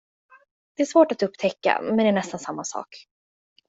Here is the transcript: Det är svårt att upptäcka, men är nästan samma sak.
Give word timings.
Det 0.75 0.81
är 0.83 0.87
svårt 0.87 1.11
att 1.11 1.23
upptäcka, 1.23 1.81
men 1.83 1.99
är 1.99 2.11
nästan 2.11 2.39
samma 2.39 2.63
sak. 2.63 3.05